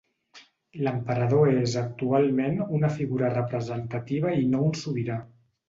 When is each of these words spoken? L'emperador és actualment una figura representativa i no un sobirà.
L'emperador 0.87 1.51
és 1.65 1.75
actualment 1.83 2.59
una 2.79 2.91
figura 2.97 3.31
representativa 3.37 4.35
i 4.43 4.51
no 4.57 4.67
un 4.73 4.77
sobirà. 4.85 5.23